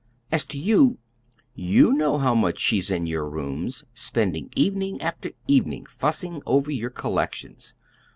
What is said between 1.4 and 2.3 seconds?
you know